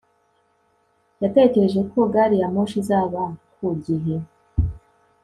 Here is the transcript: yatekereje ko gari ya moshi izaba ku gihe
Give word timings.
yatekereje 1.21 1.79
ko 1.91 1.99
gari 2.13 2.35
ya 2.41 2.47
moshi 2.53 2.77
izaba 2.81 3.21
ku 3.55 3.67
gihe 3.85 4.15